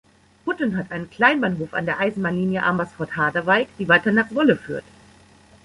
Putten 0.45 0.77
hat 0.77 0.89
einen 0.91 1.11
Kleinbahnhof 1.11 1.75
an 1.75 1.85
der 1.85 1.99
Eisenbahnlinie 1.99 2.63
Amersfoort–Harderwijk, 2.63 3.67
die 3.77 3.87
weiter 3.87 4.11
nach 4.11 4.29
Zwolle 4.29 4.57
führt. 4.57 4.83